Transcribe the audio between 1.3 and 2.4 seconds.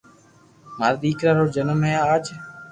رو جنم دن ھي آج